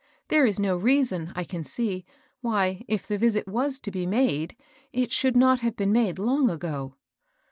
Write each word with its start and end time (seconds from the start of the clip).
"There 0.29 0.47
is 0.47 0.59
no 0.59 0.77
reason, 0.77 1.31
I 1.35 1.43
can 1.43 1.63
see, 1.63 2.05
why, 2.39 2.83
if 2.87 3.05
the 3.07 3.19
visit 3.19 3.47
was 3.47 3.77
to 3.81 3.91
be 3.91 4.07
made, 4.07 4.55
it 4.91 5.11
should 5.11 5.37
not 5.37 5.59
have 5.59 5.75
been 5.75 5.91
made 5.91 6.17
long 6.17 6.49
ago." 6.49 6.95